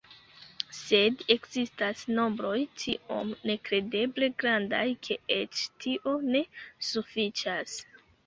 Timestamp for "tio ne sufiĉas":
5.85-7.77